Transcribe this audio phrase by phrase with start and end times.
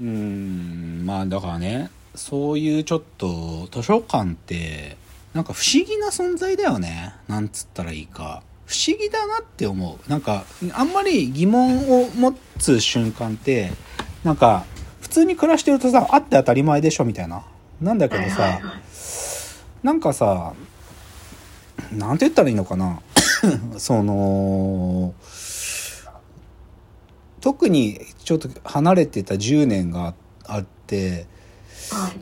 [0.00, 4.96] うーんまあだからねそういうちょっと図書館って
[5.34, 7.12] なんか不思議な存在だよね。
[7.26, 8.42] なんつったらいいか。
[8.66, 10.10] 不思議だなって思う。
[10.10, 13.72] なんかあんまり疑問を持つ瞬間って
[14.22, 14.64] なんか
[15.00, 17.44] 普通に暮らしてるとさあって当たり前でしょみたいな。
[17.80, 18.60] なんだけどさ
[19.82, 20.54] なんかさ
[21.92, 23.00] なんて言ったらいいのかな。
[23.76, 25.14] その
[27.44, 30.14] 特にちょっと離れてた10年が
[30.46, 31.26] あって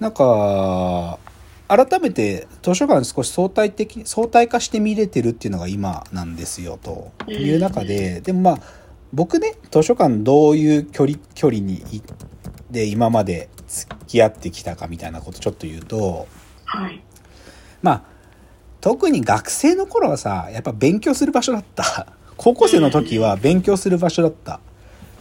[0.00, 1.20] なんか
[1.68, 8.58] 改めて図書館少し相対的相対化して見れてるっていうのが今なんですよという中ででもまあ
[9.12, 11.84] 僕ね図書館どういう距離距離に
[12.72, 16.26] で今まで付き合ってきたかみたいなことちょっと言うと、
[16.64, 17.00] はい、
[17.80, 18.02] まあ
[18.80, 22.08] 特に学生の頃はさやっぱ勉強する場所だった。
[22.36, 24.58] 高校生の時は勉強する場所だった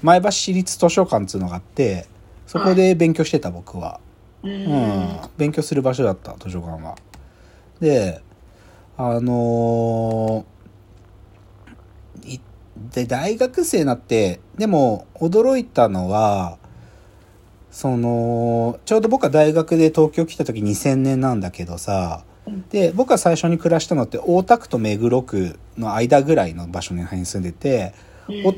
[0.02, 2.08] 前橋市立図書館っつうのがあって
[2.48, 4.00] そこで勉強してた僕は、
[4.44, 6.96] うん、勉強する場所だった図書館は。
[7.80, 8.22] で
[8.98, 12.40] あのー、
[12.94, 16.58] で大学生になってでも驚いたのは
[17.72, 22.24] そのちょうど僕は大学で東京来た時2000年なんだけどさ
[22.70, 27.94] で僕が最初に暮らしたのって大田区と目黒区の間ぐらいの場所に住んでて、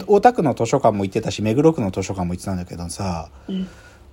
[0.07, 3.29] 大田区の図書館も行ってたし目黒区の図書館も行ってたんだけどさ、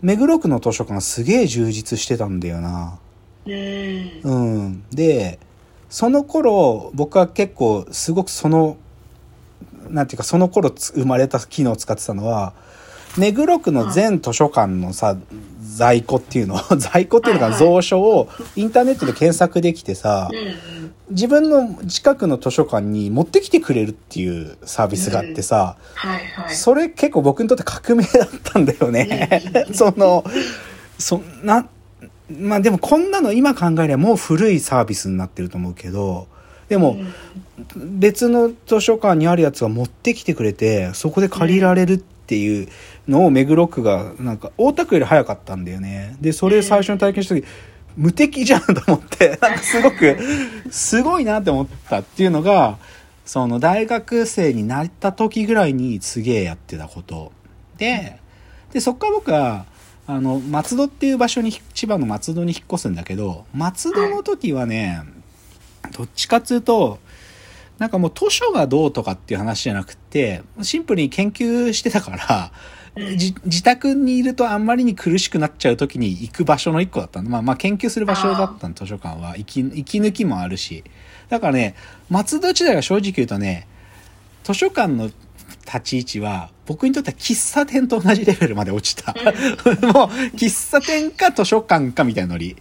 [0.00, 2.98] 目黒区の図書館すげえ充実してたんだよな。
[4.24, 5.38] うん、で
[5.88, 8.76] その頃僕は結構すごくその
[9.88, 12.52] なんていうかその頃生まれた機能を使ってたのは
[13.18, 15.16] 目黒区の全図書館のさ
[15.76, 20.30] 在庫っていうの 在庫っていうのが蔵書をインターネットで検索できてさ、
[21.10, 25.76] 自分の近くの図書館に持ってきてくれるっていうサービスがあってさ、
[26.48, 29.42] それ結構僕にとって革命だったんだよね。
[29.72, 30.24] その、
[30.98, 31.66] そな、
[32.30, 36.26] まあでもこんなの今考えればもう古いサービスになってると思うけど、
[36.68, 36.98] でも、
[37.76, 42.68] 別の図書館にあるやつが持ってきてくれて、そこで借りられるっていう
[43.10, 46.16] のを目黒区がなんか大田区より早かったんだよね。
[46.20, 47.44] でそれ最初に体験した時
[47.96, 50.16] 無敵じゃんと思って なんかすごく
[50.70, 52.78] すごいなって思ったっていうのが
[53.26, 57.32] その大学生になった時ぐらいにすげえやってたこと。
[57.76, 58.18] で
[58.72, 59.66] でそっから僕は
[60.06, 65.02] あの松戸っていう場所に千葉の松戸に引っ越すんだけど松戸の時はね
[65.96, 66.98] どっちかっつうと
[67.78, 72.52] なんかもう図書がどうとかっていう話じゃなくてシンプルに研究してたから
[72.96, 77.30] 自宅にいるとあんまりに苦しくなっちゃう時に行く場所の一個だったの。
[77.30, 79.36] まあまあ研究する場所だったの、図書館は。
[79.36, 80.84] 息息抜きもあるし。
[81.28, 81.76] だからね、
[82.08, 83.68] 松戸時代は正直言うとね、
[84.42, 85.10] 図書館の
[85.64, 89.14] 立ち位置は、僕にとっては喫茶店と同じレベルまで落ちた。
[89.92, 92.56] もう、喫茶店か図書館かみたいなノリ。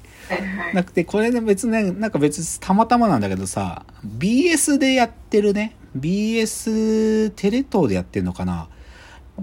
[0.73, 8.67] なくて、これね別ね、なんか別たまたまなんだけどさ、BS でやってるね、BS テレ東でやってるのかな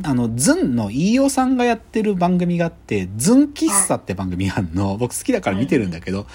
[0.03, 4.97] あの、ズンの飯尾さんがやってる番組があって、ズン喫茶って番組があるの。
[4.97, 6.27] 僕好きだから見てるんだけど、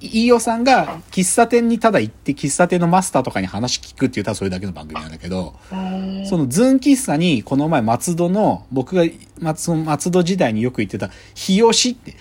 [0.00, 5.54] 飯尾さんが喫茶店にただ行って喫茶店のマスターとかに話聞くって言ったらそれだけの番組なんだけど、
[6.28, 9.04] そのズン喫茶にこの前松戸の、僕が
[9.38, 12.16] 松松戸時代によく行ってた、日吉って、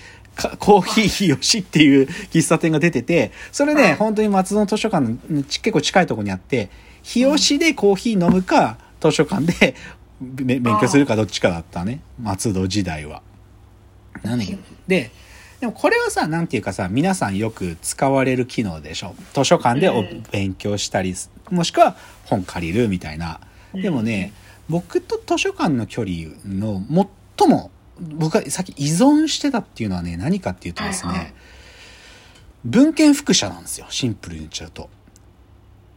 [0.59, 6.69] コーヒー日吉っていう喫茶店が出てて、それね、本当に松戸図書館の結構近いところにあって、
[7.03, 9.75] 日吉でコーヒー飲むか、図書館で
[10.21, 11.99] 勉強するかどっちかだったね。
[12.21, 13.21] 松戸時代は。
[14.23, 14.57] 何？
[14.87, 15.11] で、
[15.59, 19.15] でもこれはさ、なんていうかさ、皆さんよく使われる機能でしょ。
[19.33, 21.15] 図書館でお勉強したり、
[21.49, 21.95] もしくは
[22.25, 23.39] 本借りるみたいな。
[23.73, 24.31] でもね、
[24.69, 26.81] 僕と図書館の距離の
[27.37, 31.33] 最も、僕がさっき依存してたっていうのはね、何かっていうとですね、
[32.63, 33.85] 文献複写なんですよ。
[33.89, 34.89] シンプルに言っちゃうと。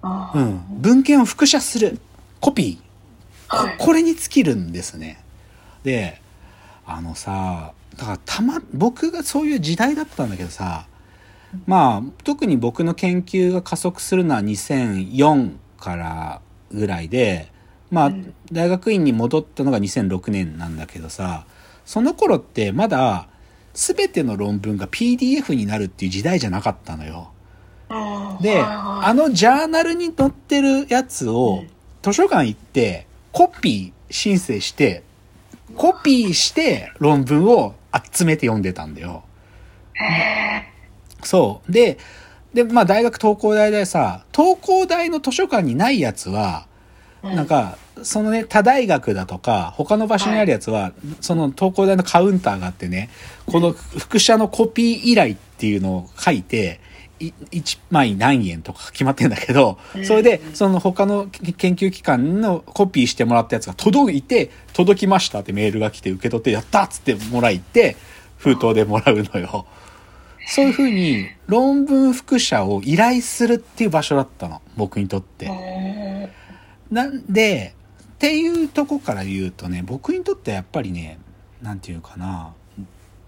[0.03, 0.61] うん。
[0.71, 1.99] 文献を複写する。
[2.41, 2.88] コピー。
[3.79, 5.23] これに尽きるんですね。
[5.83, 6.21] で、
[6.87, 10.87] あのさ、だからたま、僕がそういう時代だったんだけどさ、
[11.67, 16.41] まあ、特に僕の研究が加速するのは2004から
[16.71, 17.51] ぐらいで、
[17.91, 18.13] まあ、
[18.53, 21.47] 大学院に戻ったのが2006年なんだけどさ、
[21.87, 23.29] その頃ってまだ
[23.73, 27.31] 全ての論文が PDF になるっていう時代じゃなかったのよ。
[28.43, 31.65] で、あのジャーナルに載ってるやつを
[32.03, 33.08] 図書館行って
[33.39, 35.05] コピー申請して、
[35.77, 37.77] コピーして論文を
[38.13, 39.23] 集めて読んでたんだよ。
[41.23, 41.73] そう。
[41.73, 41.99] で、
[42.53, 46.67] で、まあ大学東工大でさ、東工大の図書館にないやつは、
[47.23, 50.91] なんか、そのね、他大学だとか、他の場所にあるやつは、
[51.21, 53.09] その東工大のカウンターがあってね、
[53.47, 56.88] この副社のコピー依頼っていうのを書いて、い
[57.19, 67.97] 1枚何円とか決まってんだけど、それで、その他の研究機関のコピーしてもらったやつが届いて、届きましたってメールが来て受け取って、やったっつってもらいって、
[68.37, 69.67] 封筒でもらうのよ。
[70.47, 76.31] そういうふうに論文複写を依頼するっていう場所だったの、僕にとって。
[76.91, 77.75] なんで、
[78.15, 81.19] っていうとこから言うとね、僕にとってはやっぱりね、
[81.61, 82.55] なんていうかな、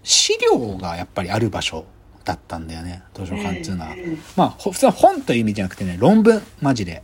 [0.03, 1.85] 資料がやっぱりある場所
[2.23, 3.95] だったんだよね、図書館っていうのは。
[4.35, 7.03] まあ、ほ普通は本という意味じゃなくてね、論文、マジで。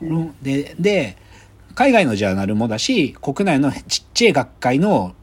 [0.00, 1.16] 論で、で、
[1.74, 5.14] 海外のジャーナルもだし、国内のちっちゃい学会の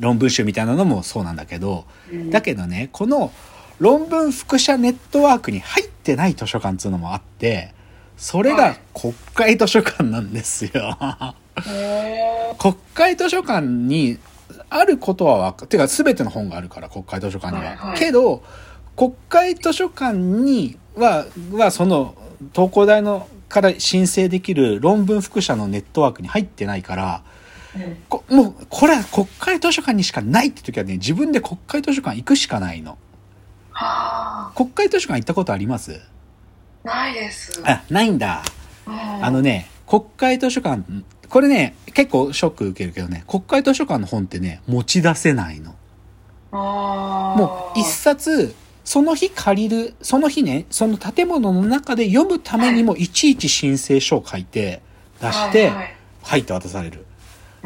[0.00, 1.84] 論文集みたいなのもそうなんだけど、
[2.30, 3.32] だけどね、この
[3.78, 7.74] 論文複写ネットワークに入ってない図書館っていうのもあって、
[8.16, 10.98] それが国会図書館なんですよ。
[12.58, 14.18] 国会図書館に
[14.70, 17.70] あることはわかてか全ての本があるから国会図書館には。
[17.70, 18.42] はいはいけど
[18.96, 22.16] 国会図書館にははその
[22.52, 27.22] 東工大のから申請できる論文複写のネットワークに入ってないから
[28.08, 32.98] こもうこれは国会図書館にしかないって時はね自分で国会図書館行くしかないの。
[33.70, 36.00] はあ、国会図書館行ったことあります？
[36.82, 37.62] ないです。
[37.64, 38.42] あないんだ。
[38.86, 40.82] うんあのね、国会図書館、
[41.28, 45.74] これね、結構ショック受けるけどね、国会図書館の本ってね、持ち出せないの。
[46.50, 48.54] もう一冊、
[48.84, 54.80] その日借りる、その日ね、その建物の中で読むためにもいちいち申請書を書いて
[55.20, 55.70] 出して、
[56.22, 57.04] はいって渡される。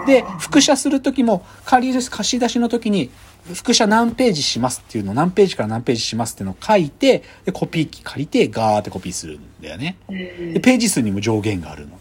[0.07, 3.11] で、複写するときも、借りる貸し出しのときに、
[3.55, 9.97] 複写何ページしますっていうの、何ページから何ページしますっていうのを書いて、で、コピー機借りて、ガーってコピーするんだよね。
[10.09, 11.99] うんで、ページ数にも上限があるの。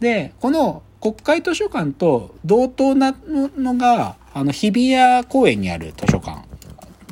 [0.00, 3.14] で、この国会図書館と同等な
[3.56, 6.44] のが、あの、日比谷公園にある図書館。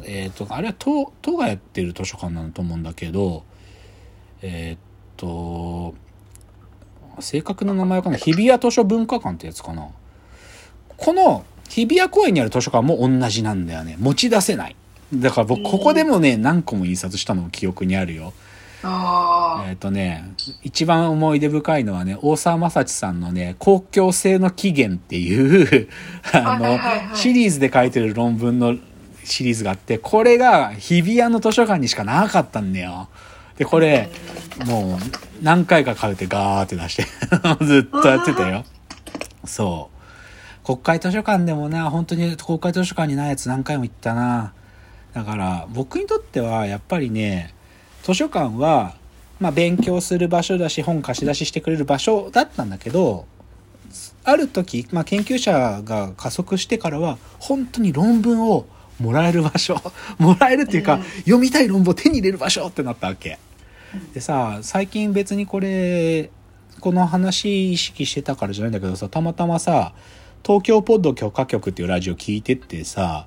[0.04, 3.44] えっ、と、あれは都、都がやってる図書館なんだと思うんだけど、
[4.42, 4.84] えっ、
[5.16, 5.94] と、
[7.20, 8.16] 正確な名前かな？
[8.16, 9.88] 日比谷図書文化館ってやつかな？
[10.96, 13.96] この日比谷公園にある図書館も同じなんだよね。
[13.98, 14.76] 持ち出せない。
[15.12, 18.32] だから僕、ここでもね、何個も印刷したのも記憶にあるよ。
[18.82, 20.32] あえっ、とね、
[20.62, 25.88] 一番思い出深いのはね、大沢正知さんのね、公共性の起源っていう、
[26.32, 28.76] あの、はいはいはいシリーズで書いてる論文の
[29.24, 33.08] シリーズがあって、これが日比谷の図書館にしかなかったんだよ。
[33.56, 34.08] で、これ、
[34.66, 34.98] もう
[35.42, 37.04] 何回か買うてガーって出して、
[37.64, 38.64] ずっとやってたよ。
[39.44, 40.64] そう。
[40.64, 44.52] 国会図書館でもな、本当に国会図書館にないやつ何回も行ったな。
[45.12, 47.54] だから、僕にとっては、やっぱりね、
[48.02, 48.94] 図書館は、
[49.38, 53.26] まあ、勉強する場所だし、本貸し出ししてくれる場所だったんだけど、
[54.24, 58.66] ある時、まあ、研究者が加速してからは、本当に論文を
[59.00, 59.80] もらえる場所、
[60.18, 63.38] もらえるっていうか、うん読みたい論文を手に入れる場所ってなったわけ。
[64.14, 66.30] でさ、最近別にこれ、
[66.80, 69.92] この話意識してたからじゃないんだけどさ、たまたまさ、
[70.44, 73.26] 東京ポッド許可局っていうラジオ聞いてってさ。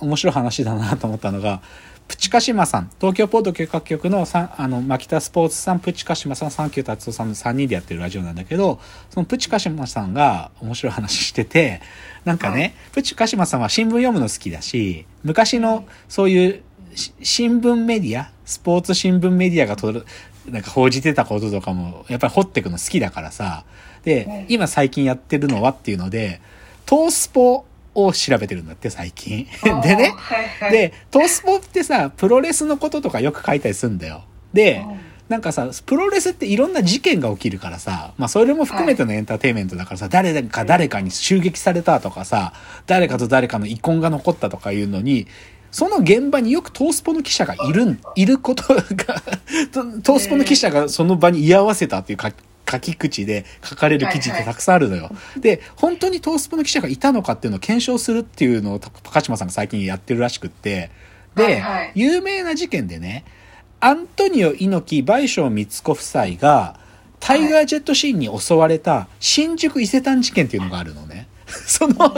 [0.00, 1.62] 面白い話だなと思ったのが、
[2.08, 11.80] プチカシマさん、東京ポッド許可局のさんあの、牧田スポーツさん、プチカシマさん、サンキュー達夫さんの3人でやってるラジオなんだけど、そのプチカシマさんが面白い話してて、
[12.24, 16.62] なんかね、はいプチカシマさんは新聞読むの好きだし、昔のそういう
[16.94, 20.04] し新聞メディア、スポーツ新聞メディアがとる
[20.48, 23.64] なんか報じてたこととかも、やっぱり掘っていくの好きだからさ、
[24.04, 26.40] で、今最近やってるのはっていうので、
[26.86, 29.46] トースポを調べてるんだって、最近。
[29.82, 34.24] でね、はいはい、で、トースポってさ、プロレスのこととかよく書いたりするんだよ。
[34.52, 34.84] で、
[35.28, 42.52] なんかさ、プロレスっていろんな事件が起きるからさ、まあそれも含めてのエンターテインメントだからさ、誰か誰かに襲撃されたとかさ、
[42.86, 45.26] 誰かと誰かの遺恨が残ったとかいうのに、
[45.70, 48.82] その現場によくトースポの記者がいるん、いることが、
[49.72, 52.30] トトースポの記者がその場に居合わせたっていうか
[52.72, 55.10] 書き口で書かれる記事ってたくさんあるのよ。
[55.36, 60.90] で、本当にトースポの記者がいたのかっていうのを検証するっていうのを高島さんが最近やってるらしくって、
[61.34, 63.24] で、はいはい有名な事件でね、
[63.80, 66.80] アントニオ猪木賠償光子夫妻が、
[67.20, 71.28] タイガージェットシーンに襲われた新宿伊勢丹事件っていうのがあるのね。
[71.46, 72.14] その、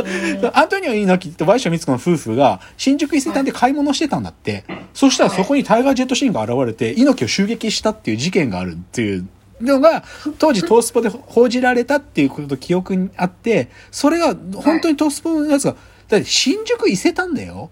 [0.54, 4.64] アントニオ猪木と賠償光子の夫婦が新宿伊勢丹で買い物してたんだって。
[4.94, 9.26] そしたらそこにタイガージェットシーンが現れて猪木を襲撃したっていう事件があるっていう
[9.64, 10.04] のが、
[10.38, 15.76] 当時トースポで報じられたっていうこと記憶にあって、それが本当にトースポのやつが、
[16.08, 17.70] だって新宿伊勢丹だよ。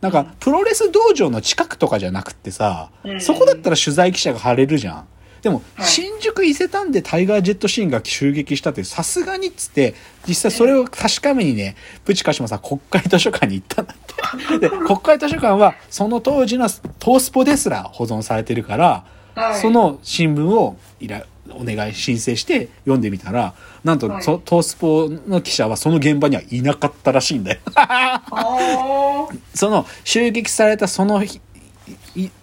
[0.00, 5.08] なんか、プロレス道場の近くとかじゃなくってさう、んそこだったら取材記者が張れるじゃん。
[5.42, 9.94] でも、はい新宿伊勢丹でタイガージェットシーンが襲撃したってさすがにっつって
[10.26, 19.15] 実際それを確かめにねプチカシマさん国会図書館に行ったんだってで国会図書館はその当時のトースポですら保存されてるから、はい。
[19.60, 27.60] そ、の新聞を依頼お願い申請して読んでみたらなんと、はいそトースポの記者はその現場にはいなかったらしいんだよ。
[29.54, 31.22] その襲撃されたその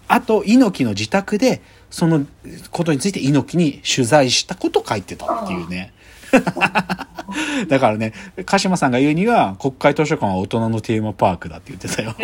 [0.08, 2.26] あと猪木の自宅でその
[2.72, 5.94] ことについて猪木に取材したことを書いてたっていうね。
[7.68, 8.14] だからね、
[8.46, 12.16] 鹿島さんが言うには国会図書館は大人のテーマパークだって言ってたよ。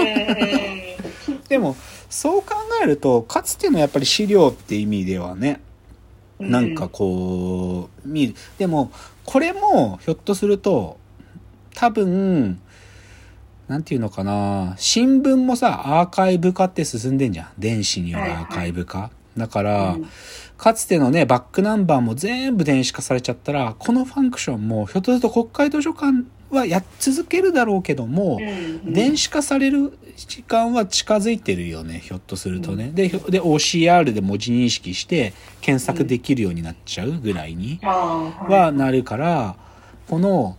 [1.50, 1.58] うん。
[1.58, 1.76] でも
[2.10, 5.62] そう考えるとかつてのやっぱり資料って意味ではね
[6.40, 8.36] なんかこう見る。
[8.58, 8.92] でも
[9.26, 10.98] これもひょっとすると
[11.76, 12.60] 多分
[13.68, 17.50] なんていうのかな新聞もさアーカイブ化って進んでんじゃん。
[17.58, 20.10] 電子によるアーカイブ化、だから、うん。
[20.58, 37.80] かつてのねバックナンバーも全部電子化されちゃったらこのファンクションもひょっとすると国会図書館はやっ続けるだろうけども、うん電子化される時間は近づいてるよねひょっとするとね、でで OCR で文字認識して検索できるようになっちゃうぐらいに。
[37.82, 39.56] はなるから
[40.08, 40.58] この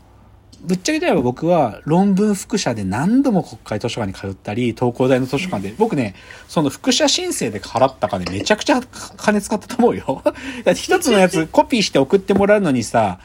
[0.63, 6.15] ぶっちゃけ言えば僕は論文副社で何度も国会図書館に通ったり東工大の図書館で僕ね
[6.49, 8.81] その副社申請で払った金めちゃくちゃ
[9.17, 10.23] 金使ったと思うよ。
[10.65, 13.21] だって一つのやつコピーして送ってもらうのにさ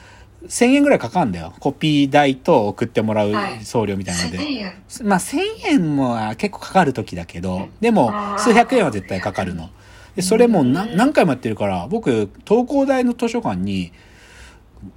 [0.47, 1.53] 1000円ぐらいかかるんだよ。
[1.59, 3.65] コピー代と送ってもらうはい。
[3.65, 4.73] 送料みたいなので、1000円。
[5.03, 9.69] まあ1000円も結構かかる時だけど、でも数百円は絶対かかるの。
[10.15, 13.91] で、それも何何回もやってるから、僕、東工大の図書館に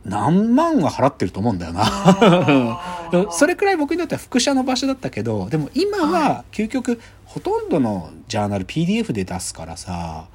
[0.04, 2.80] 何万は払ってると思うんだよな。
[3.30, 10.26] それくらい僕にとっては副社の場所だったけど、でも今は究極ほとんどのジャーナル PDF で出すからさ。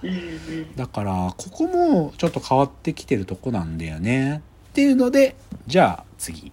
[0.75, 4.41] だからここもちょっと変わってきてるとこなんだよね。
[4.73, 5.35] っていうので、
[5.67, 6.51] じゃあ次。